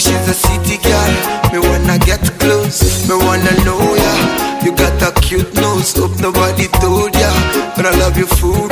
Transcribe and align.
She's 0.00 0.28
a 0.28 0.32
city 0.32 0.78
girl. 0.80 1.12
Me 1.52 1.58
wanna 1.58 1.98
get 1.98 2.22
close, 2.40 3.06
me 3.06 3.14
wanna 3.14 3.52
know 3.64 3.94
ya. 4.04 4.14
You 4.64 4.72
got 4.72 4.96
a 5.02 5.12
cute 5.20 5.52
nose, 5.54 5.92
hope 5.94 6.18
nobody 6.20 6.68
told 6.80 7.14
ya. 7.14 7.30
But 7.76 7.84
I 7.84 7.92
love 8.00 8.16
your 8.16 8.28
photos 8.28 8.69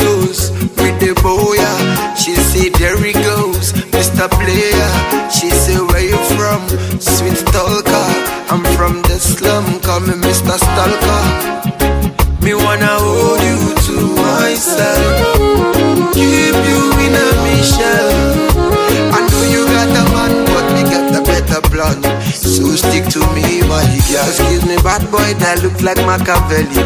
bad 24.98 25.10
boy 25.10 25.30
that 25.38 25.62
look 25.62 25.78
like 25.82 25.98
Machiavelli. 26.06 26.82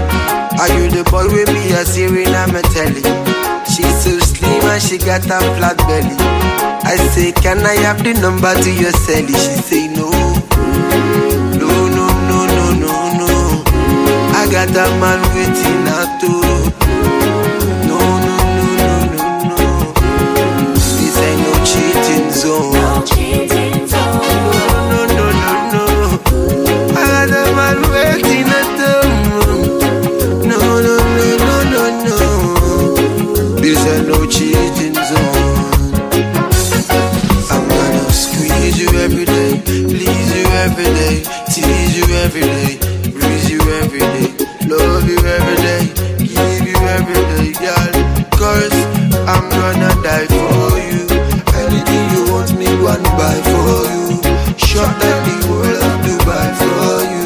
Are 0.60 0.68
you 0.76 0.90
the 0.90 1.02
boy 1.10 1.24
with 1.32 1.48
me 1.48 1.72
a 1.72 1.84
Serena 1.84 2.44
Metelli? 2.52 3.02
She's 3.66 3.88
so 4.04 4.18
slim 4.20 4.64
and 4.68 4.82
she 4.82 4.98
got 4.98 5.24
a 5.24 5.40
flat 5.56 5.78
belly. 5.88 6.16
I 6.84 6.96
say, 7.14 7.32
can 7.32 7.64
I 7.64 7.74
have 7.86 8.02
the 8.04 8.12
number 8.14 8.52
to 8.54 8.70
your 8.70 8.92
celly? 8.92 9.32
She 9.32 9.56
say 9.62 9.88
no, 9.88 10.10
no, 11.56 11.70
no, 11.88 12.06
no, 12.28 12.38
no, 12.46 12.64
no, 12.76 12.92
no. 13.18 13.64
I 14.36 14.48
got 14.50 14.68
a 14.70 14.86
man 15.00 15.20
waiting 15.34 15.88
at 15.88 16.20
door. 16.20 16.41
Every 40.72 40.84
day, 40.84 41.22
tease 41.52 41.96
you 41.98 42.04
every 42.24 42.40
day, 42.40 42.78
breeze 43.12 43.50
you 43.50 43.60
every 43.82 44.00
day, 44.00 44.28
love 44.66 45.06
you 45.06 45.18
every 45.18 45.56
day, 45.56 45.84
give 46.16 46.66
you 46.66 46.76
every 46.96 47.20
day, 47.36 47.52
girl. 47.60 47.92
Cause 48.40 48.72
I'm 49.28 49.48
gonna 49.50 49.92
die 50.02 50.26
for 50.32 50.72
you. 50.88 51.04
Anything 51.60 52.04
you 52.14 52.32
want 52.32 52.56
me, 52.58 52.66
one 52.80 53.02
buy 53.20 53.36
for 53.52 53.84
you. 53.92 54.16
Shut 54.56 54.88
down 55.00 55.20
the 55.28 55.36
world 55.50 55.82
of 55.88 55.96
Dubai 56.08 56.48
for 56.56 57.04
you. 57.12 57.24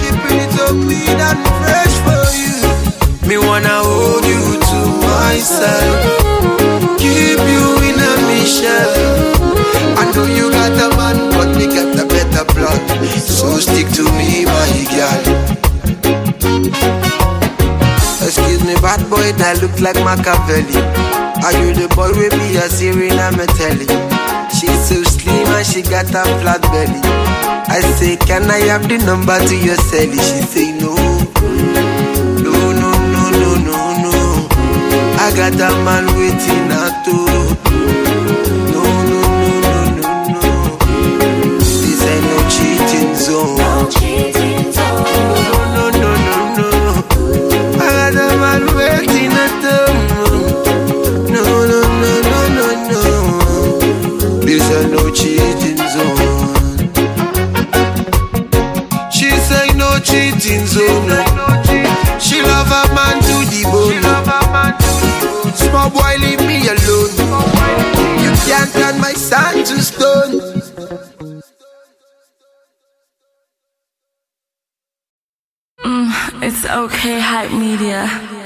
Keeping 0.00 0.38
it 0.44 0.50
so 0.52 0.66
clean 0.84 1.18
and 1.28 1.40
fresh 1.64 1.94
for 2.04 2.24
you. 2.36 3.28
Me 3.28 3.38
wanna 3.38 3.80
hold 3.80 4.24
you 4.26 4.60
to 4.60 4.80
myself. 5.08 5.93
Look 19.60 19.80
like 19.80 19.96
Machiavelli. 20.04 20.78
Are 21.44 21.52
you 21.60 21.74
the 21.74 21.88
boy 21.94 22.10
with 22.16 22.32
me 22.38 22.56
a 22.56 22.68
Serena 22.68 23.30
Metelli? 23.36 23.86
She's 24.50 24.88
so 24.88 25.02
slim 25.02 25.46
and 25.48 25.66
she 25.66 25.82
got 25.82 26.08
a 26.08 26.24
flat 26.40 26.62
belly. 26.72 27.00
I 27.68 27.80
say, 27.98 28.16
can 28.16 28.50
I 28.50 28.58
have 28.70 28.88
the 28.88 28.98
number 28.98 29.36
to 29.38 29.56
your 29.56 29.76
celly? 29.76 30.16
She 30.16 30.40
say 30.46 30.72
no, 30.78 30.94
no, 32.40 32.72
no, 32.72 32.90
no, 33.12 33.50
no, 33.68 33.78
no. 34.04 34.14
I 35.20 35.32
got 35.36 35.54
a 35.54 35.70
man 35.84 36.06
waiting 36.16 36.70
at 36.70 37.04
door. 37.04 37.44
No, 38.72 38.82
no, 39.10 39.20
no, 39.42 39.52
no, 39.66 39.74
no, 39.98 40.08
no. 40.34 40.78
This 41.58 42.02
ain't 42.02 42.24
no 42.30 42.38
cheating 42.48 43.14
zone. 43.16 43.63
Ain't 54.74 54.90
no 54.92 55.10
cheating 55.10 55.76
zone. 55.94 56.18
She 59.10 59.30
say 59.48 59.68
no 59.76 59.98
cheating 60.00 60.66
zone. 60.66 61.08
No, 61.08 61.46
She 62.18 62.42
love 62.42 62.70
a 62.80 62.82
man 62.94 63.16
to 63.28 63.36
the 63.52 63.62
bone. 63.72 64.02
Small 65.54 65.90
boy, 65.90 66.14
leave 66.20 66.40
me 66.40 66.58
alone. 66.68 67.12
You 68.24 68.32
can't 68.46 68.70
turn 68.72 69.00
my 69.00 69.12
son 69.12 69.64
to 69.64 69.80
stone. 69.82 71.44
Mm, 75.84 76.42
it's 76.42 76.64
okay, 76.66 77.20
hype 77.20 77.52
media. 77.52 78.43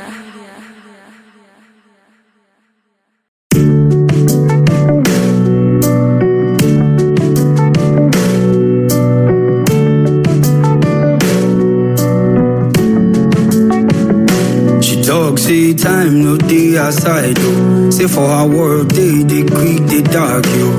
Time 15.83 16.23
no 16.25 16.37
day 16.37 16.77
outside, 16.77 17.37
oh. 17.39 17.91
Say 17.91 18.07
for 18.07 18.21
our 18.27 18.47
world, 18.49 18.89
day, 18.95 19.23
they 19.23 19.45
quick, 19.45 19.81
they 19.87 20.03
dark, 20.03 20.45
yo. 20.47 20.71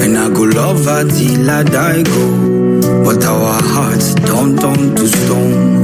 And 0.00 0.16
I 0.16 0.28
go 0.30 0.42
love 0.42 0.84
her 0.84 1.04
till 1.08 1.50
I 1.50 1.62
die, 1.62 2.02
go. 2.02 3.04
But 3.04 3.24
our 3.24 3.62
hearts 3.62 4.14
don't 4.14 4.58
turn 4.58 4.94
to 4.96 5.06
stone. 5.08 5.82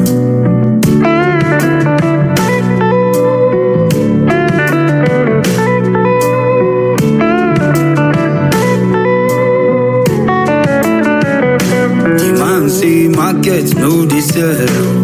Market 13.17 13.75
no 13.77 14.07
dey 14.07 14.21
sell. 14.21 14.98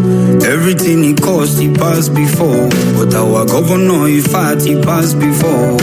Everything 0.66 1.02
he 1.02 1.12
cost 1.12 1.60
he 1.60 1.70
passed 1.70 2.14
before, 2.14 2.70
but 2.96 3.14
our 3.14 3.44
governor 3.44 4.06
he 4.08 4.22
fat 4.22 4.62
he 4.62 4.80
pass 4.80 5.12
before. 5.12 5.76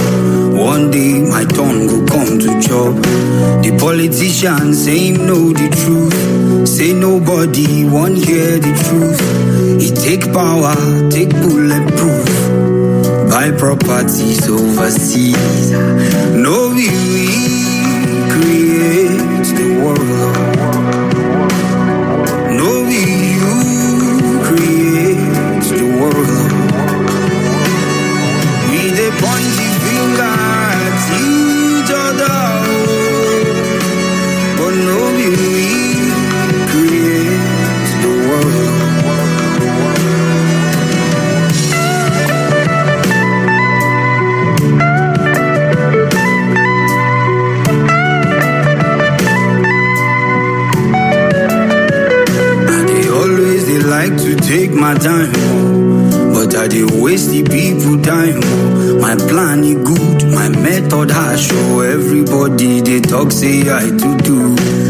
One 0.58 0.90
day 0.90 1.22
my 1.22 1.46
turn 1.46 1.86
will 1.86 2.08
come 2.08 2.40
to 2.40 2.50
chop. 2.66 2.96
The 3.62 3.78
politician 3.80 4.74
say 4.74 5.12
know 5.12 5.53
the 5.53 5.69
truth. 5.86 6.68
Say 6.68 6.94
nobody 6.94 7.86
won't 7.86 8.18
hear 8.18 8.58
the 8.58 8.74
truth. 8.90 9.22
He 9.80 9.92
take 9.92 10.34
power, 10.34 10.74
take 11.12 11.30
bulletproof. 11.30 12.25
Buy 13.30 13.52
properties 13.52 14.50
overseas. 14.50 15.69
No 16.42 16.74
we 16.74 16.90
my 54.81 54.95
time, 54.95 55.31
oh. 55.36 56.33
but 56.33 56.56
I 56.56 56.68
dey 56.68 56.83
waste 57.01 57.30
the 57.30 57.44
people 57.44 58.01
time. 58.01 58.39
oh. 58.44 59.00
My 59.00 59.16
plan 59.16 59.63
is 59.63 59.75
good, 59.86 60.25
my 60.33 60.50
method 60.50 61.12
harsh, 61.12 61.50
oh. 61.54 61.80
Everybody 61.81 62.81
they 62.81 63.00
talk 63.00 63.31
say 63.31 63.62
I 63.69 63.89
too 64.01 64.18
do. 64.25 64.38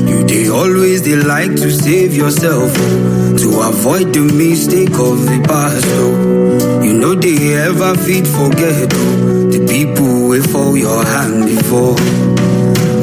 You 0.10 0.26
dey 0.26 0.48
always 0.50 1.02
dey 1.02 1.18
like 1.18 1.52
to 1.62 1.70
save 1.72 2.16
yourself, 2.16 2.72
oh. 2.74 3.38
to 3.38 3.48
avoid 3.70 4.14
the 4.14 4.22
mistake 4.34 4.96
of 4.96 5.26
the 5.30 5.44
past. 5.48 5.86
Oh. 6.00 6.82
You 6.84 6.94
know 6.94 7.14
they 7.16 7.54
ever 7.56 7.96
fit 7.98 8.26
forget 8.26 8.90
oh. 8.94 9.50
the 9.52 9.60
people 9.68 10.30
wey 10.30 10.40
fall 10.42 10.76
your 10.78 11.04
hand 11.06 11.46
before. 11.46 11.96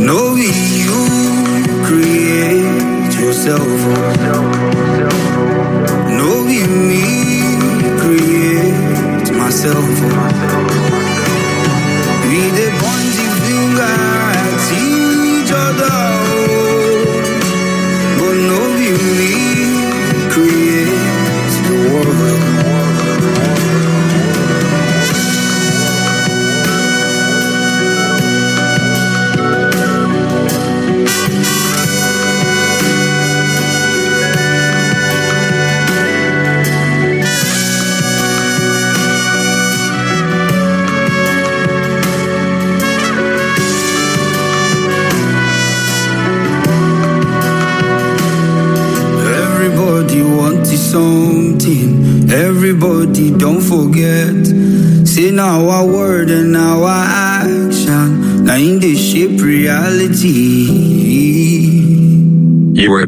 No 0.01 0.35
you 0.37 0.59
myself. 3.49 3.67
No, 4.21 4.33
oh. 4.35 4.68
We 9.59 10.28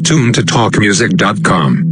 tuned 0.01 0.35
to 0.35 0.41
talkmusic.com. 0.41 1.85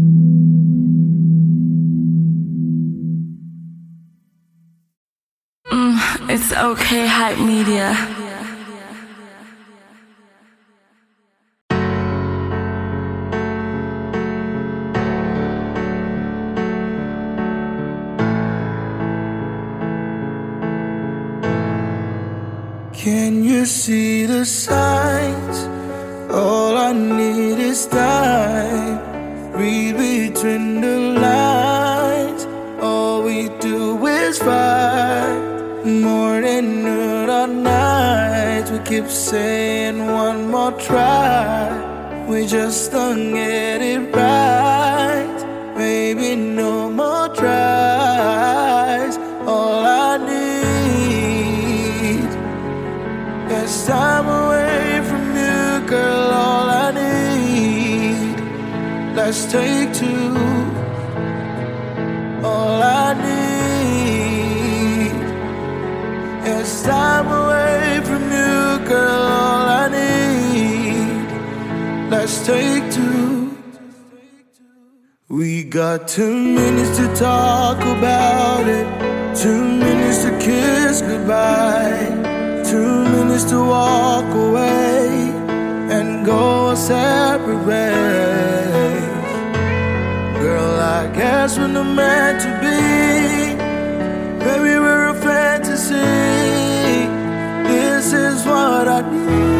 Mm, 5.71 6.29
it's 6.29 6.51
okay, 6.53 7.07
hype 7.07 7.39
media. 7.39 7.95
Can 22.93 23.43
you 23.43 23.65
see 23.65 24.25
the 24.25 24.45
signs? 24.45 25.78
All 26.31 26.77
I 26.77 26.93
need 26.93 27.57
is 27.57 27.87
time. 27.87 28.99
Read 29.53 29.97
between 29.97 30.79
the 30.81 31.19
lines. 31.19 32.45
All 32.79 33.23
we 33.23 33.49
do 33.59 34.05
is 34.05 34.37
fight. 34.37 35.83
Morning, 35.83 36.83
noon, 36.83 37.29
or 37.31 37.47
night. 37.47 38.69
We 38.71 38.77
keep 38.79 39.07
saying 39.07 40.05
one 40.05 40.51
more 40.51 40.71
try. 40.73 42.25
We 42.27 42.45
just 42.45 42.91
don't 42.91 43.33
get 43.33 43.81
it 43.81 44.15
right. 44.15 44.88
Let's 59.29 59.45
take 59.51 59.93
two. 59.93 60.35
All 62.43 62.81
I 62.81 63.13
need. 63.27 65.13
Yes, 66.47 66.81
time 66.81 67.27
away 67.27 68.01
from 68.05 68.23
you, 68.23 68.79
girl. 68.89 69.21
All 69.21 69.67
I 69.83 69.87
need. 69.99 71.27
Let's 72.09 72.43
take 72.43 72.91
two. 72.91 73.55
We 75.27 75.63
got 75.63 76.07
two 76.07 76.33
minutes 76.33 76.97
to 76.97 77.13
talk 77.13 77.77
about 77.81 78.67
it. 78.67 78.87
Two 79.37 79.63
minutes 79.63 80.23
to 80.23 80.31
kiss 80.39 81.03
goodbye. 81.03 82.07
Two 82.65 83.03
minutes 83.15 83.43
to 83.51 83.59
walk 83.63 84.25
away 84.33 85.29
and 85.95 86.25
go 86.25 86.73
separate 86.73 88.28
guess 91.19 91.57
we're 91.57 91.67
not 91.67 91.83
meant 91.83 92.39
to 92.45 92.51
be. 92.63 93.55
Maybe 94.45 94.73
we're 94.79 95.09
a 95.09 95.13
fantasy. 95.15 95.93
This 97.67 98.13
is 98.13 98.45
what 98.45 98.87
I 98.87 99.01
need. 99.01 99.58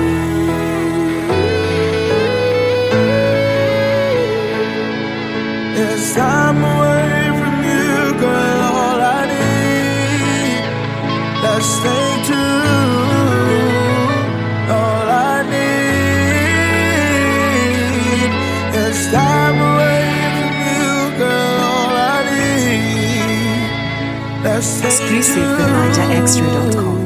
NigerExtra.com. 25.20 26.98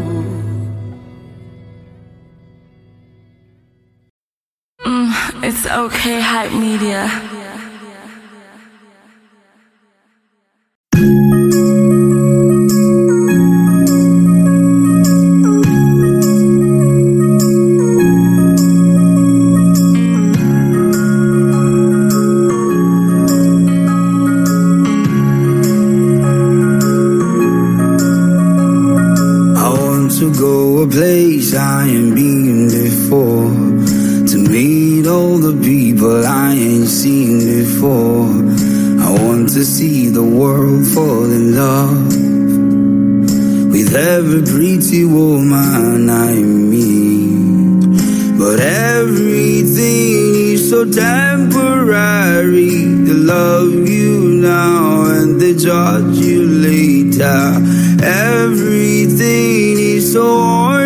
Mm, 4.86 5.44
it's 5.44 5.65
okay, 5.65 6.21
hype 6.21 6.54
media. 6.54 7.10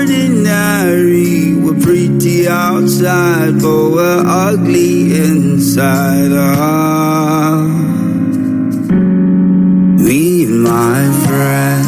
Ordinary. 0.08 1.54
We're 1.56 1.80
pretty 1.82 2.48
outside, 2.48 3.60
but 3.62 3.90
we're 3.92 4.24
ugly 4.26 5.14
inside. 5.16 6.32
Ah, 6.34 7.64
me 10.06 10.46
and 10.46 10.64
my 10.64 11.12
friends, 11.26 11.87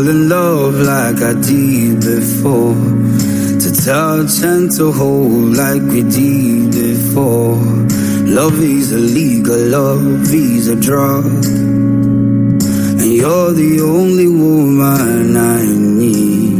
fall 0.00 0.08
in 0.08 0.28
love 0.28 0.74
like 0.74 1.20
I 1.22 1.34
did 1.34 2.00
before. 2.00 2.74
To 3.62 3.70
touch 3.84 4.42
and 4.42 4.70
to 4.76 4.92
hold 4.92 5.56
like 5.56 5.82
we 5.82 6.02
did 6.02 6.72
before. 6.72 7.60
Love 8.38 8.58
is 8.62 8.92
illegal, 8.92 9.58
love 9.58 10.32
is 10.32 10.68
a 10.68 10.76
drug. 10.80 11.24
And 13.00 13.12
you're 13.20 13.52
the 13.52 13.80
only 13.82 14.28
woman 14.28 15.36
I 15.36 15.64
need. 16.00 16.50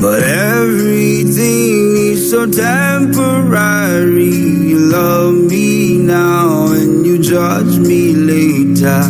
But 0.00 0.22
everything 0.22 1.96
is 2.10 2.30
so 2.30 2.46
temporary. 2.46 4.24
You 4.70 4.78
love 4.78 5.34
me 5.34 5.98
now 5.98 6.72
and 6.72 7.04
you 7.04 7.18
judge 7.22 7.78
me 7.78 8.14
later. 8.14 9.02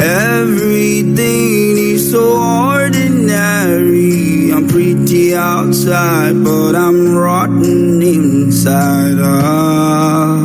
Everything 0.00 1.77
so 2.10 2.40
ordinary. 2.72 4.50
I'm 4.50 4.66
pretty 4.66 5.34
outside, 5.34 6.42
but 6.42 6.74
I'm 6.74 7.14
rotten 7.14 8.00
inside. 8.00 9.18
Ah. 9.20 10.38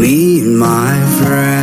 Me 0.00 0.40
and 0.40 0.58
my 0.58 0.94
friend, 1.18 1.59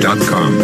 radio.com. 0.00 0.59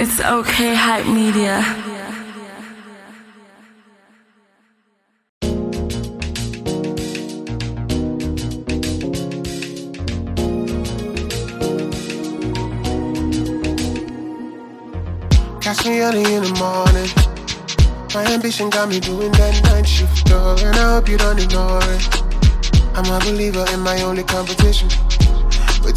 It's 0.00 0.20
okay, 0.20 0.76
hype 0.76 1.06
media. 1.06 1.58
Catch 15.60 15.84
me 15.84 15.98
early 15.98 16.22
in 16.32 16.44
the 16.44 16.54
morning. 16.60 17.10
My 18.14 18.24
ambition 18.32 18.70
got 18.70 18.88
me 18.88 19.00
doing 19.00 19.32
that 19.32 19.60
night 19.64 19.88
shift, 19.88 20.28
though, 20.28 20.54
and 20.60 20.76
I 20.76 20.94
hope 20.94 21.08
you 21.08 21.18
don't 21.18 21.40
ignore 21.40 21.82
it. 21.82 22.22
I'm 22.94 23.04
a 23.10 23.18
believer 23.18 23.66
in 23.72 23.80
my 23.80 24.00
only 24.02 24.22
competition. 24.22 25.07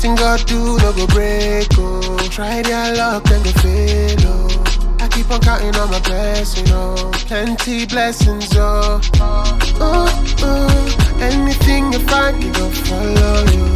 Waiting 0.01 0.15
God 0.15 0.47
do, 0.47 0.77
no 0.79 0.93
go 0.93 1.05
break, 1.05 1.67
oh. 1.77 2.17
Try 2.31 2.63
their 2.63 2.95
luck, 2.95 3.23
then 3.25 3.43
go 3.43 3.51
fail, 3.61 4.17
oh. 4.21 4.97
I 4.99 5.07
keep 5.09 5.29
on 5.29 5.39
counting 5.41 5.75
on 5.75 5.91
my 5.91 5.99
blessings, 5.99 6.71
oh. 6.71 7.11
Plenty 7.27 7.85
blessings, 7.85 8.49
oh. 8.55 8.99
Oh, 9.19 10.35
oh. 10.41 11.17
Anything 11.21 11.93
you 11.93 11.99
find, 12.07 12.43
you 12.43 12.51
go 12.51 12.71
follow 12.71 13.45
you. 13.53 13.67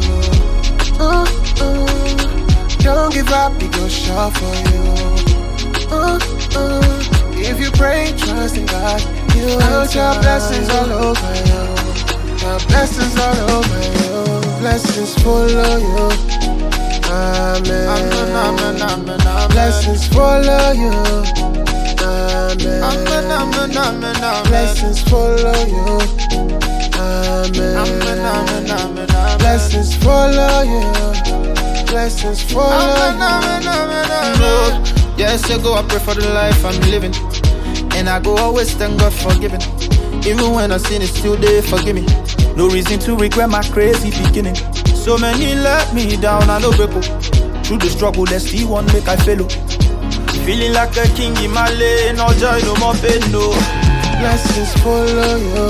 Oh, 0.97 1.27
oh. 1.61 2.77
Don't 2.79 3.13
give 3.13 3.29
up, 3.29 3.53
it 3.61 3.71
go 3.71 3.87
short 3.87 4.33
for 4.33 4.55
you. 4.73 4.81
Uh, 5.91 6.19
uh. 6.55 7.37
If 7.37 7.59
you 7.59 7.69
pray, 7.77 8.11
trust 8.17 8.57
in 8.57 8.65
God, 8.65 8.99
you 9.35 9.59
count 9.59 9.93
your 9.93 10.13
blessings 10.23 10.69
all 10.69 10.91
over 10.91 11.35
you. 11.45 11.61
Your 12.41 12.59
blessings 12.65 13.15
all 13.15 13.51
over 13.51 14.09
you. 14.09 14.14
Blessings 14.65 15.13
follow 15.21 15.77
you. 15.77 16.09
Amen. 17.05 17.87
Amen. 17.87 18.35
Amen. 18.35 18.81
Amen. 18.81 19.49
Blessings 19.51 20.07
follow 20.07 20.71
you. 20.71 20.89
Amen. 22.01 22.81
Amen. 22.81 23.29
Amen. 23.29 23.77
Amen. 23.77 24.15
Amen. 24.15 24.45
Blessings 24.47 25.01
follow 25.03 25.53
you. 25.67 26.01
Amen. 26.97 27.77
Amen. 27.77 28.25
Amen. 28.25 28.71
Amen. 28.71 29.09
Amen. 29.11 29.37
Blessings 29.37 29.95
follow 29.97 30.63
you. 30.63 31.85
Blessings 31.85 32.41
follow 32.51 32.73
you. 32.73 33.21
Amen. 33.21 33.67
Amen. 33.67 34.09
Amen. 34.09 34.39
No. 34.39 35.15
Yes, 35.15 35.47
I 35.51 35.61
go, 35.61 35.75
I 35.75 35.83
pray 35.83 35.99
for 35.99 36.15
the 36.15 36.27
life 36.33 36.65
I'm 36.65 36.81
living. 36.89 37.13
And 37.95 38.09
I 38.09 38.19
go 38.19 38.35
always 38.37 38.73
thank 38.73 38.99
God 38.99 39.13
for 39.13 39.35
giving. 39.35 39.61
Even 40.25 40.53
when 40.53 40.71
I 40.71 40.77
sin, 40.77 41.03
it's 41.03 41.15
still 41.15 41.35
there, 41.37 41.61
forgive 41.61 41.97
me. 41.97 42.34
No 42.55 42.69
reason 42.69 42.99
to 43.01 43.15
regret 43.15 43.49
my 43.49 43.61
crazy 43.63 44.11
beginning. 44.23 44.55
So 44.85 45.17
many 45.17 45.55
let 45.55 45.93
me 45.93 46.15
down, 46.17 46.49
I 46.49 46.59
no 46.59 46.71
break 46.71 46.89
up. 46.91 47.03
Through 47.65 47.79
the 47.79 47.89
struggle, 47.89 48.25
there's 48.25 48.47
still 48.47 48.69
one 48.69 48.85
make 48.87 49.07
I 49.07 49.17
fail. 49.17 49.43
oh. 49.43 49.49
Feeling 50.45 50.73
like 50.73 50.95
a 50.97 51.05
king 51.15 51.35
in 51.43 51.51
my 51.51 51.69
lane, 51.71 52.15
no 52.15 52.27
joy, 52.39 52.59
no 52.61 52.75
more 52.77 52.93
pain, 52.95 53.19
no. 53.31 53.49
Blessings 54.19 54.73
follow 54.81 55.35
you. 55.35 55.67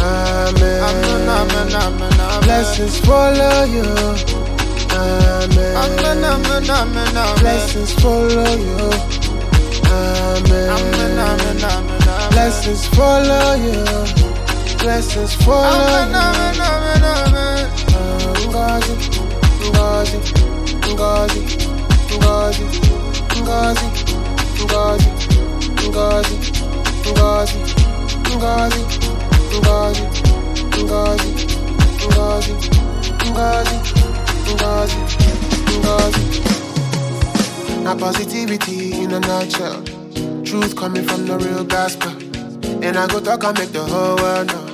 Amen. 0.00 0.82
Amen, 0.82 1.28
amen, 1.28 1.74
amen, 1.74 2.20
amen. 2.20 2.42
Blessings 2.42 3.00
follow 3.00 3.64
you. 3.64 3.82
Amen. 4.92 5.76
Amen, 5.76 6.24
amen, 6.24 6.70
amen, 6.70 7.16
amen. 7.16 7.38
Blessings 7.40 7.92
follow 7.94 8.54
you. 8.56 8.90
Amen. 9.88 10.68
Amen, 10.68 11.18
amen, 11.18 11.64
amen, 11.64 12.08
amen. 12.08 12.30
Blessings 12.30 12.86
follow 12.88 13.54
you. 13.54 14.27
Blessings 14.78 15.34
Amen, 15.46 16.14
amen, 16.14 16.54
amen, 16.60 17.02
amen. 17.04 17.38
Ngozi. 35.88 36.38
Now 37.82 37.96
positivity 37.96 38.92
in 39.02 39.12
a 39.12 39.20
nutshell. 39.20 39.82
Truth 40.44 40.76
coming 40.76 41.04
from 41.04 41.26
the 41.26 41.38
real 41.38 41.64
gospel. 41.64 42.12
And 42.84 42.96
I 42.96 43.06
go 43.06 43.20
talk 43.20 43.44
and 43.44 43.58
make 43.58 43.70
the 43.70 43.82
whole 43.84 44.16
world 44.16 44.48
know. 44.48 44.67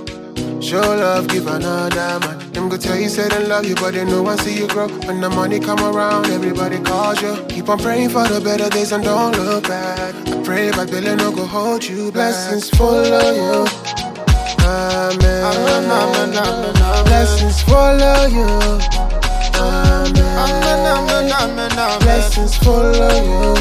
Show 0.65 0.81
love, 0.81 1.29
give 1.29 1.47
another 1.47 2.19
man. 2.21 2.53
Them 2.55 2.71
go 2.71 2.79
tell 2.79 2.97
you 2.99 3.11
say 3.11 3.29
they 3.29 3.47
love 3.47 3.67
you, 3.67 3.75
but 3.75 3.93
they 3.93 4.03
no 4.03 4.23
one 4.23 4.39
see 4.39 4.57
you 4.57 4.67
grow. 4.67 4.89
When 5.07 5.21
the 5.21 5.29
money 5.29 5.61
come 5.61 5.79
around, 5.81 6.25
everybody 6.29 6.79
calls 6.79 7.21
you. 7.21 7.37
Keep 7.51 7.69
on 7.69 7.79
praying 7.81 8.09
for 8.09 8.27
the 8.27 8.41
better 8.41 8.71
days 8.71 8.91
and 8.91 9.05
don't 9.05 9.37
look 9.37 9.65
back. 9.65 10.15
I 10.27 10.43
pray, 10.43 10.71
but 10.71 10.91
Billy 10.91 11.17
no 11.17 11.33
go 11.33 11.45
hold 11.45 11.85
you 11.85 12.11
back. 12.13 12.33
Blessings 12.33 12.71
follow 12.71 13.05
you. 13.05 13.67
Amen. 14.65 15.45
Amen, 15.45 15.85
amen, 15.85 16.33
amen, 16.33 16.77
amen. 16.77 17.05
Blessings 17.05 17.61
follow 17.65 18.25
you. 18.25 18.49
Amen. 19.61 20.17
Amen, 20.17 20.81
amen, 20.97 21.31
amen, 21.31 21.73
amen. 21.73 22.01
Blessings 22.01 22.57
follow 22.57 23.13
you. 23.21 23.55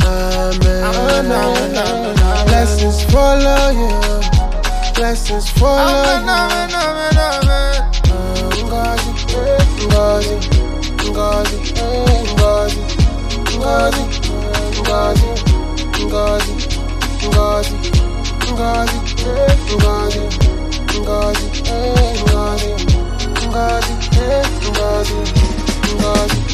Amen. 0.00 0.82
Amen, 0.82 1.26
amen, 1.26 1.76
amen, 1.76 1.76
amen. 1.76 2.46
Blessings 2.46 3.04
follow 3.12 3.68
you 3.70 4.35
blessings 5.06 5.48
for 5.50 5.60
you. 5.60 5.86
Amen, 5.86 6.28
amen, 6.28 6.70
amen, 6.82 7.16
amen. 7.28 7.78
Ngozi, 8.66 9.10
Ngozi, 9.86 10.34
Ngozi, 11.06 11.56
Ngozi, 11.56 12.18
Ngozi, 12.36 12.82
Ngozi, 13.56 14.02
Ngozi, 14.82 15.30
Ngozi, 16.06 16.54
Ngozi, 17.46 17.76
Ngozi, 18.50 18.94
Ngozi, 20.96 21.50
Ngozi, 22.16 22.70
Ngozi, 23.46 23.92
Ngozi, 24.66 25.18
Ngozi. 25.94 26.45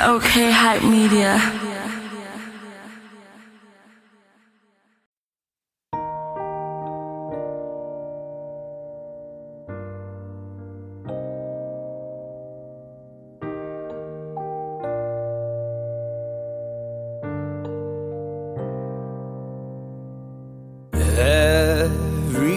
Okay, 0.00 0.50
hype 0.50 0.82
media. 0.84 1.40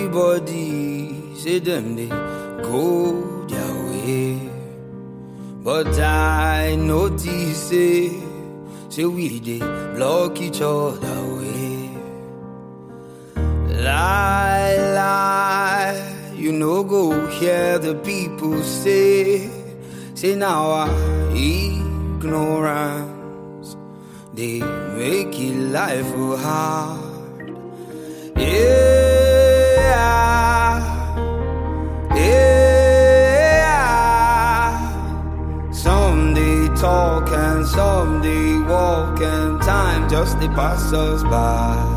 Everybody 0.01 1.35
say 1.35 1.59
them 1.59 1.95
they 1.95 2.07
go 2.61 3.30
but 5.63 5.99
I 5.99 6.75
notice 6.75 7.69
say 7.69 8.09
say 8.89 9.05
we 9.05 9.39
they 9.39 9.59
block 9.95 10.41
each 10.41 10.61
other 10.61 11.21
way. 11.37 11.89
Lie, 13.83 14.75
lie, 14.95 16.33
you 16.35 16.51
know 16.51 16.83
go 16.83 17.27
hear 17.27 17.77
the 17.79 17.95
people 17.95 18.61
say 18.63 19.49
say 20.15 20.35
now 20.35 20.71
I 20.71 20.89
ignorance 21.35 22.81
they 24.33 24.59
make 24.97 25.39
it 25.39 25.55
life 25.71 26.11
hard. 26.39 26.99
Yeah, 28.37 29.91
talk 37.73 38.01
some 38.01 38.21
they 38.21 38.57
walk, 38.59 39.21
and 39.21 39.61
time 39.61 40.09
just 40.09 40.39
they 40.39 40.47
pass 40.47 40.93
us 40.93 41.23
by. 41.23 41.90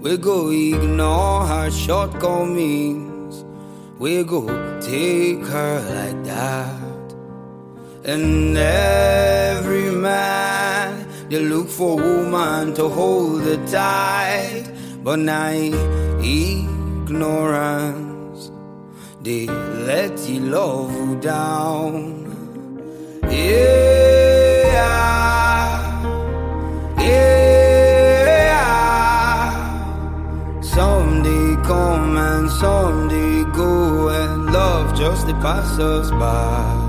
We 0.00 0.16
go 0.16 0.50
ignore 0.50 1.44
her 1.44 1.70
shortcomings. 1.72 3.44
We 3.98 4.22
go 4.22 4.46
take 4.80 5.44
her 5.44 5.80
like 5.96 6.22
that. 6.24 7.14
And 8.04 8.56
every 8.56 9.90
man, 9.90 11.04
they 11.28 11.40
look 11.40 11.68
for 11.68 11.96
woman 11.96 12.74
to 12.74 12.88
hold 12.88 13.42
it 13.42 13.66
tight. 13.66 14.70
But 15.02 15.18
now 15.18 15.50
ignorance, 16.22 17.32
they 19.20 19.46
let 19.46 20.16
you 20.28 20.40
love 20.42 20.92
you 20.92 21.16
down. 21.16 22.24
Yeah. 23.28 23.88
Come 31.68 32.16
and 32.16 32.50
some 32.50 33.08
they 33.08 33.44
go, 33.52 34.08
and 34.08 34.46
love 34.46 34.96
just 34.96 35.26
they 35.26 35.34
pass 35.34 35.78
us 35.78 36.10
by. 36.12 36.86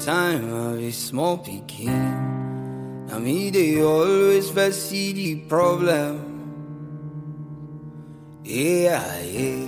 Time 0.00 0.50
of 0.54 0.78
a 0.78 0.90
small 0.90 1.36
picking. 1.36 2.09
Me 3.20 3.50
they 3.50 3.82
always 3.82 4.48
first 4.50 4.88
see 4.88 5.12
the 5.12 5.36
problem. 5.46 6.12
Yeah, 8.44 9.20
yeah. 9.20 9.66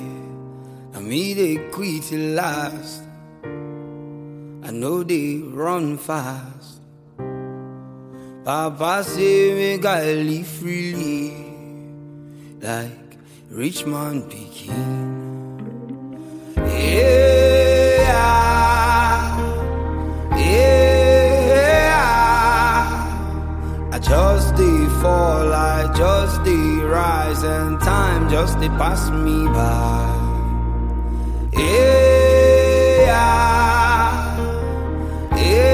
Now 0.93 1.01
me 1.01 1.35
they 1.35 1.57
quit 1.71 2.11
it 2.13 2.35
last. 2.35 3.03
I 3.45 4.71
know 4.71 5.03
they 5.03 5.37
run 5.37 5.99
fast. 5.99 6.81
Papa 8.45 9.05
say 9.05 9.55
me 9.55 9.79
gotta 9.79 10.15
live 10.17 10.47
freely, 10.47 11.35
like 12.61 13.19
rich 13.51 13.85
man 13.85 14.23
picking. 14.23 14.73
Yeah, 16.57 17.32
fall, 25.03 25.53
I 25.53 25.93
just 25.95 26.45
did 26.45 26.85
rise, 26.85 27.43
and 27.43 27.81
time 27.81 28.31
just 28.31 28.59
did 28.61 28.71
pass 28.83 29.11
me 29.11 29.47
by. 29.49 30.09
Yeah, 31.53 33.03
yeah. 35.37 35.73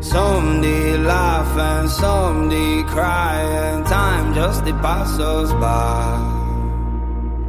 Some 0.00 0.62
they 0.62 0.96
laugh 0.96 1.52
and 1.58 1.90
some 1.90 2.48
they 2.48 2.84
cry, 2.84 3.40
and 3.64 3.84
time 3.86 4.32
just 4.32 4.64
did 4.64 4.78
pass 4.86 5.18
us 5.18 5.50
by. 5.64 6.34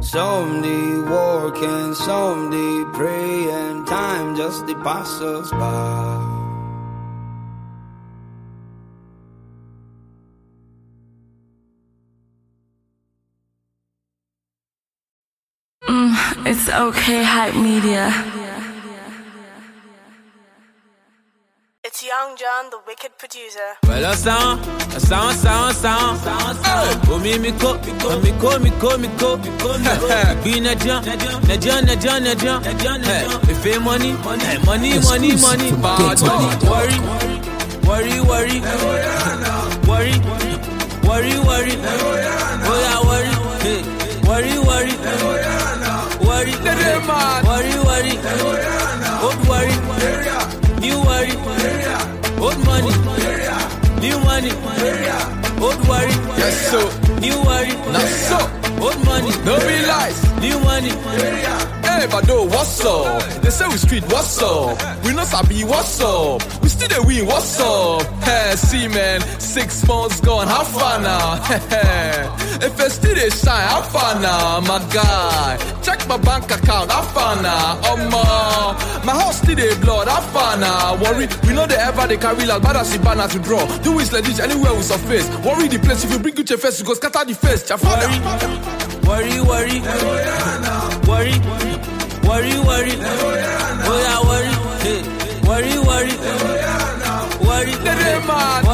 Some 0.00 0.62
they 0.62 0.86
work 1.14 1.58
and 1.62 1.94
some 1.96 2.50
they 2.50 2.84
pray, 2.98 3.50
and 3.60 3.86
time 3.86 4.36
just 4.36 4.66
they 4.66 4.74
pass 4.74 5.20
us 5.20 5.50
by. 5.52 6.37
It's 16.68 16.76
okay, 16.76 17.22
hype 17.22 17.54
media. 17.54 18.12
It's 21.82 22.04
Young 22.04 22.36
Jonn, 22.36 22.70
the 22.70 22.80
wicked 22.86 23.16
producer. 23.16 23.70
Well, 23.84 24.04
a 24.04 24.14
sound, 24.14 24.60
a 24.94 25.00
sound, 25.00 25.34
sound, 25.38 25.76
sound, 25.76 26.18
sound. 26.18 27.00
Oh, 27.08 27.18
me, 27.24 27.38
me, 27.38 27.52
ko, 27.52 27.72
me, 27.80 27.98
ko, 27.98 28.20
me, 28.20 28.32
ko, 28.32 28.58
me, 28.58 28.70
ko, 28.82 28.98
me, 28.98 29.08
ko, 29.16 29.38
me, 29.38 29.48
ko, 29.56 29.78
me, 29.78 29.88
ko. 29.96 30.44
Be 30.44 30.60
na 30.60 30.74
jam, 30.74 31.02
na 31.06 31.16
jam, 31.16 31.42
na 31.46 31.56
jam, 31.56 31.86
na 31.86 31.94
jam, 31.94 32.22
na 32.22 32.34
jam. 32.34 33.02
Hey, 33.02 33.24
if 33.48 33.64
it 33.64 33.80
money, 33.80 34.12
money, 34.12 34.58
money, 34.66 34.98
money, 35.00 35.36
money. 35.40 35.70
Bad 35.80 36.20
money. 36.20 36.52
Worry, 36.68 36.96
worry, 37.88 38.20
worry, 38.28 38.60
worry, 41.08 41.32
worry, 41.48 41.76
worry. 41.80 42.27
Money, 54.40 54.52
old 55.60 55.88
worry. 55.88 56.10
Yes, 56.38 56.70
so. 56.70 56.78
New 57.18 57.34
worry, 57.42 57.72
Now 57.92 58.06
so. 58.06 58.38
old 58.80 59.04
money, 59.04 59.30
No 59.44 59.58
be 59.58 59.86
lies. 59.86 60.22
new 60.40 60.58
money. 60.60 60.90
Hey, 61.82 62.06
Bado, 62.06 62.46
what's 62.48 62.84
up? 62.84 63.22
They 63.42 63.50
say 63.50 63.66
we 63.68 63.76
street, 63.76 64.04
what's 64.04 64.40
up? 64.40 64.78
We 65.04 65.12
not 65.14 65.26
sabi, 65.26 65.64
what's 65.64 66.00
up? 66.00 66.42
We 66.62 66.68
still 66.68 66.88
the 66.88 67.02
win, 67.06 67.26
what's 67.26 67.58
up? 67.58 68.02
Hey, 68.22 68.54
see, 68.56 68.86
man, 68.86 69.20
six 69.40 69.86
months 69.88 70.20
gone, 70.20 70.46
how 70.46 70.62
far 70.62 71.00
now? 71.00 72.34
if 72.62 72.80
I 72.80 72.88
still 72.88 73.14
they 73.14 73.30
shine, 73.30 73.68
how 73.68 73.82
far 73.82 74.20
now, 74.20 74.60
my 74.60 74.78
guy? 74.92 75.56
Check 75.82 76.06
my 76.08 76.16
bank 76.16 76.44
account, 76.50 76.90
far 76.90 77.40
now? 77.42 77.78
Um, 77.90 78.10
uh, 78.12 79.02
my 79.04 79.12
house 79.12 79.38
still 79.42 79.56
they 79.56 79.74
blood, 79.80 80.08
far 80.32 80.56
now? 80.58 80.96
Worry, 81.02 81.28
we 81.46 81.54
know 81.54 81.66
they 81.66 81.76
ever 81.76 82.06
they 82.06 82.16
carry 82.16 82.46
like 82.46 82.62
bad 82.62 82.76
as 82.76 82.96
banner 82.98 83.28
to 83.28 83.38
draw. 83.38 83.64
Do 83.82 83.98
it 84.00 84.12
like 84.12 84.24
this 84.24 84.40
anywhere 84.40 84.74
we 84.74 84.82
surface. 84.82 85.28
Worry 85.44 85.68
the 85.68 85.78
place, 85.78 86.04
if 86.04 86.12
you 86.12 86.18
bring 86.18 86.34
good 86.34 86.48
your 86.50 86.58
face, 86.58 86.78
you 86.80 86.86
go 86.86 86.94
scatter 86.94 87.24
the 87.24 87.34
face. 87.34 87.64
Jafada. 87.68 88.08
Worry, 89.06 89.40
worry, 89.40 89.80
worry, 91.08 91.32
worry, 92.28 92.58
worry. 92.68 92.92
Oh 93.90 93.96
yeah, 94.04 94.20
worry, 94.28 94.52
hey, 94.84 95.00
worry, 95.48 95.74
worry, 95.80 96.14
worry, 96.18 96.66
worry, 97.40 97.72
worry, 97.72 97.74
worry, 97.88 98.67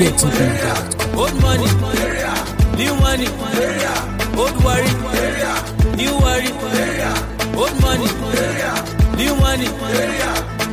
worry, 0.00 0.10
old 1.14 1.34
money, 1.40 1.66
new 2.76 2.94
money, 2.96 3.28
old 4.36 4.56
worry, 4.64 4.90
new 5.94 6.14
worry, 6.18 6.50
old 7.54 7.80
money, 7.80 8.08
new 9.16 9.36
money. 9.36 9.68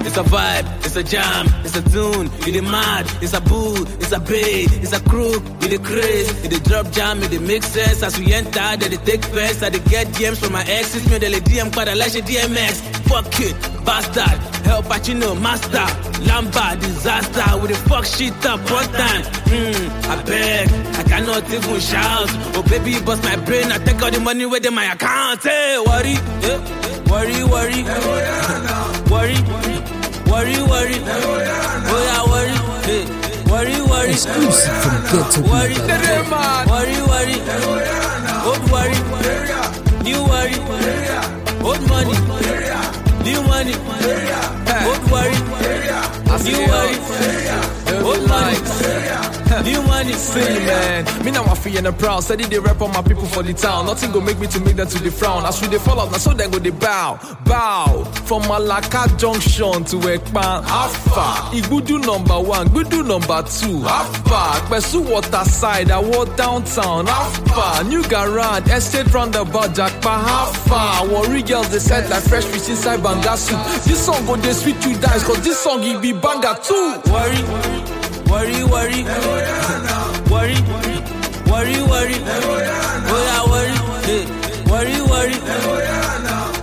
It's 0.04 0.18
a 0.18 0.24
vibe, 0.24 0.86
it's 0.86 0.96
a 0.96 1.04
jam, 1.04 1.46
it's 1.64 1.76
a 1.76 1.82
tune, 1.84 2.30
it 2.48 2.56
a 2.58 2.62
mad, 2.64 3.06
it's 3.22 3.34
a 3.34 3.42
boo, 3.42 3.76
it's 4.00 4.12
a 4.12 4.20
bait, 4.20 4.74
it's 4.82 4.92
a 4.92 5.00
crook, 5.02 5.44
it 5.62 5.74
a 5.74 5.80
craze, 5.80 6.44
it 6.44 6.52
a 6.52 6.64
drop 6.64 6.92
jam, 6.92 7.22
it 7.22 7.34
a 7.34 7.40
make 7.40 7.64
sense 7.64 8.02
as 8.02 8.20
we 8.20 8.34
enter, 8.34 8.52
that 8.52 8.80
they 8.80 8.98
take 8.98 9.24
first, 9.26 9.62
I 9.64 9.70
they 9.70 9.80
get 9.90 10.08
DMs 10.08 10.38
from 10.38 10.54
my 10.54 10.64
exes, 10.64 11.08
me 11.10 11.20
they 11.20 11.30
DM 11.30 11.72
quite 11.72 11.88
a 11.88 11.96
like 11.96 12.12
DMX, 12.12 13.01
fuck 13.12 13.40
it, 13.42 13.56
bastard, 13.86 14.40
Al 14.72 14.82
Pacino, 14.84 15.36
master, 15.42 15.86
Lamba, 16.28 16.80
disaster, 16.80 17.60
with 17.62 17.72
the 17.72 17.78
fuck 17.90 18.06
shit 18.06 18.46
up 18.46 18.60
one 18.72 18.88
time, 18.94 19.24
hmm, 19.52 20.12
I 20.12 20.24
beg, 20.24 20.70
I 20.96 21.04
cannot 21.04 21.44
even 21.52 21.80
shout, 21.80 22.30
oh 22.56 22.64
baby, 22.70 23.00
bust 23.04 23.24
my 23.24 23.36
brain, 23.36 23.72
I 23.72 23.78
take 23.80 24.02
all 24.02 24.12
the 24.12 24.20
money 24.20 24.46
within 24.46 24.74
my 24.74 24.86
account, 24.94 25.44
hey, 25.44 25.78
worry, 25.86 26.16
eh, 26.48 26.60
worry, 27.12 27.44
worry, 27.54 27.84
worry, 29.12 29.38
worry, 30.32 30.58
worry, 30.72 30.98
oh 31.92 32.00
yeah, 32.08 32.24
worry, 32.32 32.56
hey, 32.88 33.04
worry, 33.52 33.78
worry, 33.92 34.12
Exclusive 34.12 34.78
from 34.84 34.98
Ghetto 35.12 35.42
worry, 35.52 35.76
worry, 36.72 36.96
worry, 37.12 37.38
old 38.48 38.64
worry, 38.72 39.51
you 46.52 46.68
were 46.68 46.91
money. 50.04 50.14
See 50.18 50.40
man, 50.66 51.26
me 51.26 51.32
now 51.32 51.44
I 51.44 51.56
feel 51.56 51.86
and 51.86 52.00
proud. 52.00 52.24
Steady 52.24 52.46
they 52.46 52.60
rap 52.60 52.82
on 52.82 52.92
my 52.92 53.02
people 53.02 53.26
for 53.26 53.44
the 53.44 53.54
town. 53.54 53.86
Nothing 53.86 54.12
go 54.12 54.22
make 54.22 54.40
me 54.40 54.48
to 54.48 54.60
make 54.60 54.76
them 54.76 54.88
to 54.88 55.00
the 55.00 55.12
frown. 55.12 55.46
As 55.46 55.62
we 55.62 55.68
they 55.68 55.80
fall 55.80 56.00
out, 56.00 56.12
now 56.12 56.18
so 56.18 56.34
then 56.34 56.52
go 56.52 56.60
they 56.60 56.70
bow, 56.70 57.20
bow. 57.46 58.04
From 58.26 58.44
Malaka 58.44 59.18
Junction 59.18 59.84
to 59.86 59.98
Ekpan, 59.98 60.64
Alpha. 60.66 61.56
Igudu 61.56 62.06
number 62.06 62.40
one, 62.40 62.68
Gudu 62.68 63.06
number 63.06 63.42
two, 63.44 63.86
Alpha. 63.86 64.66
Pesu 64.70 65.10
water 65.10 65.44
side, 65.46 65.92
I 65.92 66.00
walk 66.00 66.36
downtown, 66.38 67.08
Alpha. 67.08 67.84
New 67.86 68.04
garage, 68.08 68.68
estate 68.70 69.14
roundabout, 69.14 69.72
Jakpa, 69.76 70.24
Alpha. 70.28 71.14
Worry 71.14 71.44
girls 71.44 71.70
they 71.72 71.80
set 71.80 72.10
like 72.10 72.24
fresh 72.24 72.46
fish 72.46 72.70
inside 72.70 73.00
Bangasu. 73.02 73.56
This 73.86 74.06
song 74.06 74.26
go 74.26 74.36
they 74.36 74.54
sweet 74.54 74.84
you 74.86 74.98
guys, 75.00 75.24
cause 75.24 75.44
this 75.44 75.60
song 75.60 75.84
it 75.84 76.02
be 76.02 76.14
banger 76.14 76.56
too. 76.64 77.02
worry, 77.12 77.42
worry, 78.32 78.64
worry, 78.64 79.04
worry, 80.32 80.56
worry, 81.52 81.78
worry, 81.92 82.16
oh 82.24 83.20
yeah, 83.28 83.44
worry, 83.52 83.76
hey, 84.08 84.24
worry, 84.72 84.96
worry, 85.12 85.38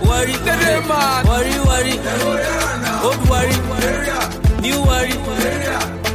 worry, 0.01 0.33
hey, 0.33 0.81
worry, 1.29 1.55
worry, 1.69 1.93
old 3.05 3.21
worry, 3.29 3.57
new 4.65 4.77
worry, 4.81 5.15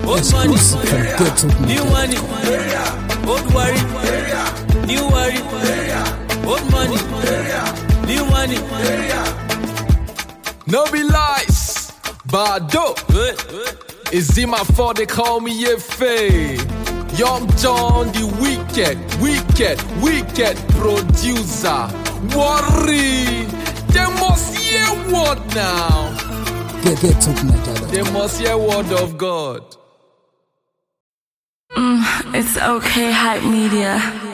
old 0.04 0.24
money, 0.32 0.54
Exclusive 0.54 0.88
from 0.90 1.04
Ghetto 1.18 1.46
new 1.70 1.84
money, 1.94 2.18
old 3.30 3.46
worry, 3.54 3.80
new 4.90 5.04
worry, 5.08 5.40
old 6.44 6.64
money, 6.70 6.98
new 8.06 8.24
money. 8.26 8.58
No 10.66 10.90
be 10.90 11.02
lies, 11.04 11.92
Bado. 12.26 13.83
Is 14.12 14.36
it 14.38 14.48
my 14.48 14.58
fault 14.58 14.96
they 14.96 15.06
call 15.06 15.40
me 15.40 15.64
Yefe? 15.64 16.58
Young 17.18 17.46
Jonn, 17.62 18.12
the 18.12 18.26
wicked, 18.42 18.98
wicked, 19.20 19.78
wicked 20.02 20.56
producer. 20.74 21.88
Worry, 22.36 23.44
they 23.92 24.06
must 24.20 24.56
hear 24.56 24.86
word 25.12 25.38
now. 25.54 26.10
Get, 26.82 27.00
get 27.00 27.20
top 27.20 27.44
Nigeria. 27.44 27.86
They 27.92 28.12
must 28.12 28.40
hear 28.40 28.56
word 28.58 28.92
of 28.92 29.16
God. 29.16 29.62
Mm, 31.76 32.34
it's 32.34 32.56
okay, 32.56 33.10
hype 33.12 33.42
media. 33.44 34.33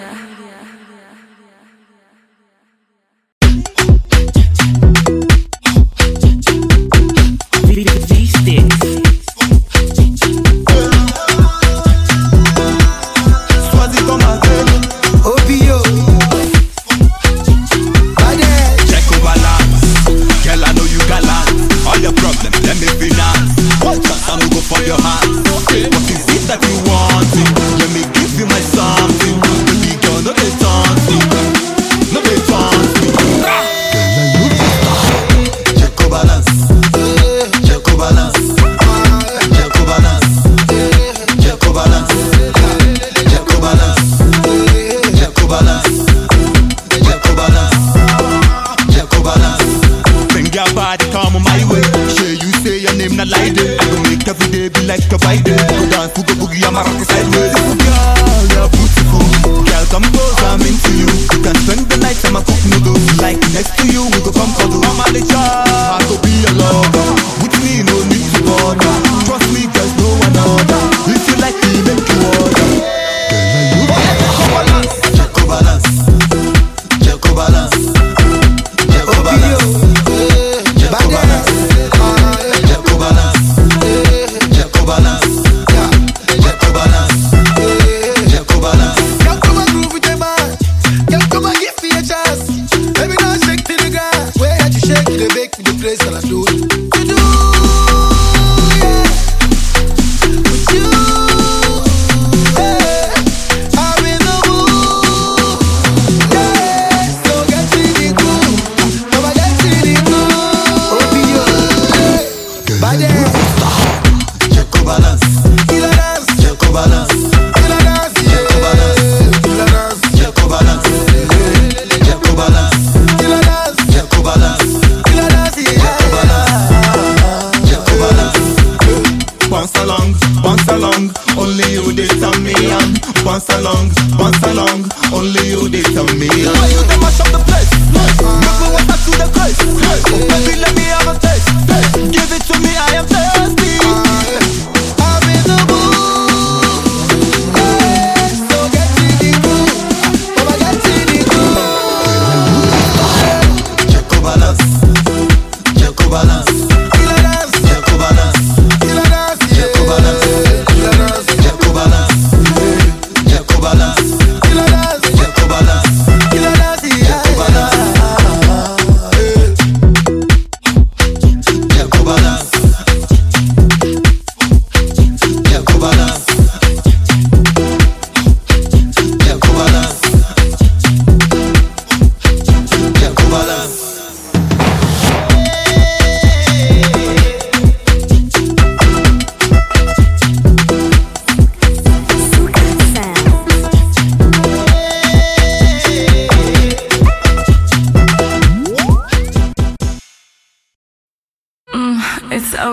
você. 25.70 25.88
Visita 26.06 26.59
que 26.59 26.66
o 26.66 26.89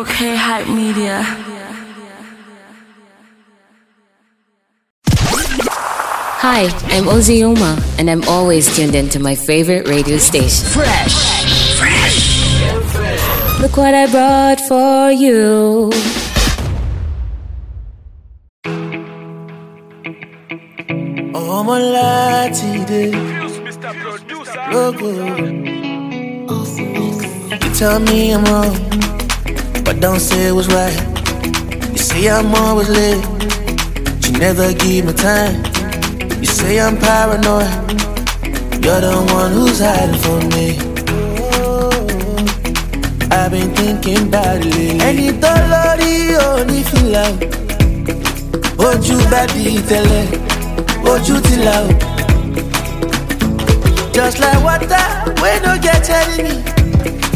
okay, 0.02 0.36
hype 0.36 0.68
media. 0.70 1.24
Hi, 6.46 6.64
I'm 6.96 7.06
Ozioma, 7.06 7.74
and 8.00 8.10
I'm 8.10 8.24
always 8.28 8.74
tuned 8.76 8.96
into 8.96 9.20
my 9.20 9.36
favorite 9.36 9.88
radio 9.88 10.18
station. 10.18 10.68
Fresh. 10.70 11.16
Fresh. 11.80 13.60
Look 13.60 13.76
what 13.78 13.94
I 13.96 14.06
brought 14.12 14.62
for 14.70 15.12
you. 15.12 15.92
ọmọ 21.58 21.76
láti 21.96 22.70
dé 22.90 23.04
lógo. 24.72 25.10
You 27.64 27.70
tell 27.80 28.00
me 28.00 28.32
I'm 28.34 28.44
wrong, 28.46 28.74
don't 30.00 30.20
say 30.20 30.52
was 30.52 30.68
right. 30.68 30.96
You 31.92 31.98
say 31.98 32.30
I'm 32.30 32.54
always 32.56 32.90
late, 32.90 33.24
but 34.04 34.26
you 34.28 34.32
never 34.40 34.74
give 34.74 35.06
me 35.06 35.14
time. 35.14 35.64
You 36.40 36.46
say 36.46 36.80
I'm 36.80 36.98
paranoid, 36.98 37.68
you're 38.84 39.02
the 39.02 39.16
one 39.34 39.52
who's 39.52 39.80
hiding 39.80 40.20
from 40.24 40.42
me. 40.56 40.78
Oh, 41.64 41.90
I've 43.32 43.52
been 43.52 43.74
thinking 43.76 44.28
about 44.28 44.58
it 44.58 44.66
lately. 44.66 45.00
Ẹni 45.08 45.32
tó 45.42 45.52
lórí 45.72 46.14
òní 46.36 46.84
fìlà 46.90 47.24
o, 48.78 48.86
ojú 48.90 49.18
bá 49.32 49.42
di 49.54 49.80
tẹ́lẹ̀, 49.90 50.26
ojú 51.12 51.36
ti 51.42 51.56
là 51.66 51.78
o. 51.82 51.90
Just 54.14 54.40
like 54.40 54.64
water, 54.64 55.08
we 55.42 55.52
no 55.66 55.78
get 55.82 56.10
enemy. 56.10 56.64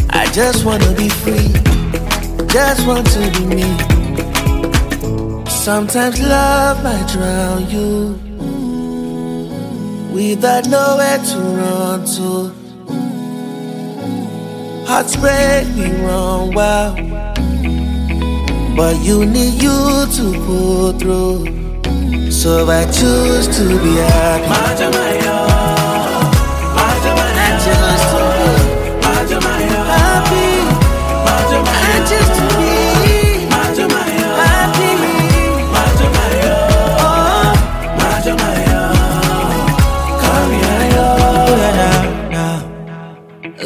I 0.10 0.26
just 0.34 0.66
wanna 0.66 0.92
be 0.98 1.08
free, 1.10 1.50
just 2.52 2.86
want 2.86 3.08
to 3.08 3.32
be 3.32 3.46
me. 3.46 3.64
Sometimes 5.50 6.20
love 6.22 6.84
might 6.84 7.08
drown 7.08 7.70
you 7.70 8.20
without 10.14 10.68
nowhere 10.68 11.18
to 11.18 11.38
run 11.60 12.06
to. 12.16 12.52
Hearts 14.86 15.16
break 15.16 15.68
me 15.78 15.92
wrong, 16.04 16.54
wow. 16.54 16.94
But 18.76 18.98
you 19.02 19.26
need 19.26 19.62
you 19.62 20.06
to 20.18 20.34
pull 20.46 20.92
through. 21.00 22.32
So 22.32 22.70
I 22.70 22.84
choose 22.92 23.48
to 23.58 23.80
be 23.82 23.96
happy. 23.96 25.61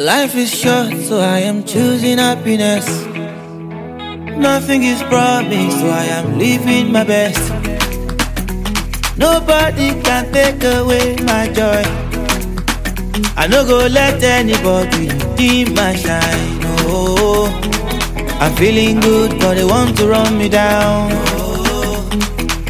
Life 0.06 0.36
is 0.36 0.54
short, 0.54 0.92
so 1.08 1.18
I 1.18 1.38
am 1.50 1.64
choosing 1.64 2.18
happiness. 2.18 2.86
Nothing 4.48 4.84
is 4.84 5.02
promised, 5.04 5.80
so 5.80 5.88
I 5.88 6.04
am 6.18 6.38
living 6.38 6.92
my 6.92 7.02
best. 7.02 7.42
Nobody 9.18 9.88
can 10.06 10.32
take 10.32 10.62
away 10.62 11.16
my 11.30 11.48
joy. 11.58 11.82
I 13.36 13.48
no 13.50 13.64
go 13.66 13.78
let 13.88 14.22
anybody 14.22 15.08
dim 15.36 15.74
my 15.74 15.96
shine. 15.96 16.60
Oh, 16.86 17.50
I'm 18.40 18.54
feeling 18.54 19.00
good, 19.00 19.30
but 19.40 19.54
they 19.54 19.64
want 19.64 19.96
to 19.98 20.06
run 20.06 20.38
me 20.38 20.48
down. 20.48 21.10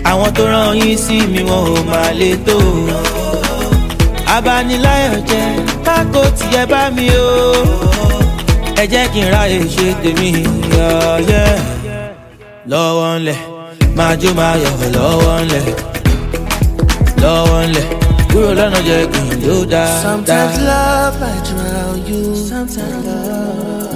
Àwọn 0.06 0.30
tó 0.36 0.44
rán 0.46 0.78
yín 0.80 0.96
sí 1.04 1.18
mi 1.32 1.42
wọn 1.50 1.64
ò 1.76 1.82
máa 1.90 2.10
lè 2.20 2.30
tó. 2.46 2.58
Abániláyọ̀ 4.36 5.75
pákó 5.96 6.22
tiẹ̀ 6.38 6.66
bá 6.72 6.82
mi 6.96 7.06
o. 7.10 7.28
Ẹ 8.82 8.84
jẹ́ 8.92 9.04
kí 9.12 9.20
n 9.24 9.28
ráyè 9.34 9.58
ṣe 9.74 9.88
tèmi. 10.02 10.30
Lọ́wọ́ 12.70 13.10
ńlẹ̀, 13.20 13.38
máa 13.96 14.14
jó 14.20 14.30
máa 14.38 14.54
yọ̀ 14.62 14.74
lọ́wọ́ 14.96 15.34
ńlẹ̀. 15.44 15.64
Lọ́wọ́ 17.22 17.60
ńlẹ̀, 17.68 17.86
kúrò 18.30 18.50
lọ́nà 18.58 18.80
jẹ́ 18.88 19.00
kí 19.12 19.20
n 19.26 19.28
ló 19.46 19.56
dáadáa. 19.72 20.02
Sometimes 20.06 20.56
love 20.70 21.14
might 21.22 21.42
drown 21.48 21.96
you. 22.08 22.22
Sometimes 22.50 22.98
love. 23.06 23.94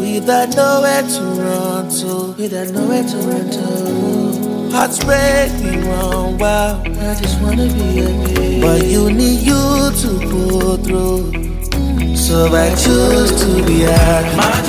Without 0.00 0.48
nowhere 0.58 1.04
to 1.14 1.22
run 1.44 1.84
to. 1.98 2.12
Without 2.40 2.68
nowhere 2.76 3.04
to 3.10 3.18
run 3.28 3.46
to. 3.56 3.66
Hearts 4.74 4.98
me 5.06 5.86
wrong, 5.86 6.34
oh, 6.34 6.36
wow. 6.36 6.82
I 6.84 7.14
just 7.14 7.40
wanna 7.40 7.68
be 7.68 8.00
a 8.00 8.08
baby. 8.26 8.60
But 8.60 8.84
you 8.84 9.08
need 9.08 9.46
you 9.46 9.92
to 10.02 10.10
pull 10.28 10.76
through. 10.78 12.16
So 12.16 12.52
I 12.52 12.74
choose 12.74 13.40
to 13.40 13.64
be 13.64 13.82
happy. 13.82 14.63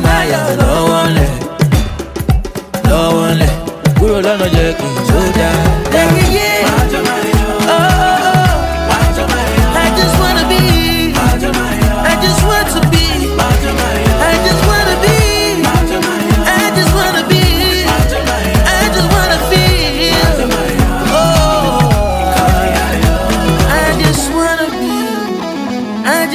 Máa 0.00 0.29